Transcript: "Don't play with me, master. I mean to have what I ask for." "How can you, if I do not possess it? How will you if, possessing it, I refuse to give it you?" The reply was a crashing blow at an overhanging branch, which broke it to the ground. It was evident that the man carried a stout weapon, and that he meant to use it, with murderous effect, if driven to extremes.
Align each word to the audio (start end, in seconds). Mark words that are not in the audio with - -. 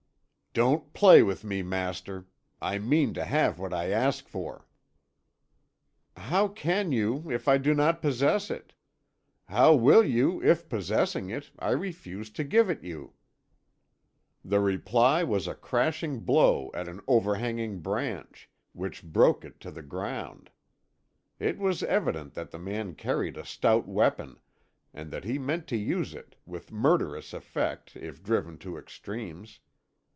"Don't 0.53 0.93
play 0.93 1.23
with 1.23 1.45
me, 1.45 1.61
master. 1.63 2.25
I 2.61 2.77
mean 2.77 3.13
to 3.13 3.23
have 3.23 3.57
what 3.57 3.73
I 3.73 3.87
ask 3.89 4.27
for." 4.27 4.67
"How 6.17 6.49
can 6.49 6.91
you, 6.91 7.31
if 7.31 7.47
I 7.47 7.57
do 7.57 7.73
not 7.73 8.01
possess 8.01 8.49
it? 8.51 8.73
How 9.47 9.73
will 9.73 10.03
you 10.03 10.43
if, 10.43 10.67
possessing 10.67 11.29
it, 11.29 11.51
I 11.57 11.69
refuse 11.71 12.29
to 12.31 12.43
give 12.43 12.69
it 12.69 12.83
you?" 12.83 13.13
The 14.43 14.59
reply 14.59 15.23
was 15.23 15.47
a 15.47 15.55
crashing 15.55 16.19
blow 16.19 16.69
at 16.73 16.89
an 16.89 16.99
overhanging 17.07 17.79
branch, 17.79 18.49
which 18.73 19.03
broke 19.03 19.45
it 19.45 19.61
to 19.61 19.71
the 19.71 19.81
ground. 19.81 20.49
It 21.39 21.59
was 21.59 21.81
evident 21.81 22.33
that 22.33 22.51
the 22.51 22.59
man 22.59 22.95
carried 22.95 23.37
a 23.37 23.45
stout 23.45 23.87
weapon, 23.87 24.37
and 24.93 25.11
that 25.11 25.23
he 25.23 25.39
meant 25.39 25.65
to 25.67 25.77
use 25.77 26.13
it, 26.13 26.35
with 26.45 26.73
murderous 26.73 27.31
effect, 27.31 27.95
if 27.95 28.21
driven 28.21 28.57
to 28.57 28.77
extremes. 28.77 29.61